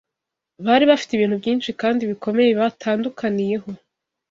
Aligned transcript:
bari 0.65 0.83
bafite 0.91 1.11
ibintu 1.13 1.35
byinshi 1.41 1.69
kandi 1.81 2.01
bikomeye 2.11 2.51
batandukaniyeho 2.59 3.69